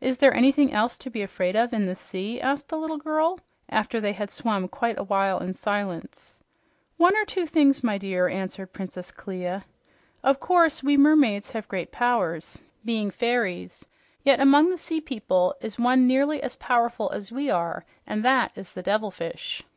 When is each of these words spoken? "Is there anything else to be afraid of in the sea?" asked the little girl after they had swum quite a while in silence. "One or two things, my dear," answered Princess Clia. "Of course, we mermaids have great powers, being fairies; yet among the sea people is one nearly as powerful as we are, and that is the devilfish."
"Is 0.00 0.18
there 0.18 0.32
anything 0.32 0.72
else 0.72 0.96
to 0.98 1.10
be 1.10 1.22
afraid 1.22 1.56
of 1.56 1.72
in 1.72 1.86
the 1.86 1.96
sea?" 1.96 2.40
asked 2.40 2.68
the 2.68 2.78
little 2.78 2.98
girl 2.98 3.40
after 3.68 4.00
they 4.00 4.12
had 4.12 4.30
swum 4.30 4.68
quite 4.68 4.96
a 4.96 5.02
while 5.02 5.40
in 5.40 5.54
silence. 5.54 6.38
"One 6.98 7.16
or 7.16 7.24
two 7.24 7.46
things, 7.46 7.82
my 7.82 7.98
dear," 7.98 8.28
answered 8.28 8.72
Princess 8.72 9.10
Clia. 9.10 9.64
"Of 10.22 10.38
course, 10.38 10.84
we 10.84 10.96
mermaids 10.96 11.50
have 11.50 11.66
great 11.66 11.90
powers, 11.90 12.60
being 12.84 13.10
fairies; 13.10 13.84
yet 14.22 14.40
among 14.40 14.70
the 14.70 14.78
sea 14.78 15.00
people 15.00 15.56
is 15.60 15.80
one 15.80 16.06
nearly 16.06 16.40
as 16.44 16.54
powerful 16.54 17.10
as 17.12 17.32
we 17.32 17.50
are, 17.50 17.84
and 18.06 18.24
that 18.24 18.52
is 18.54 18.70
the 18.70 18.84
devilfish." 18.84 19.64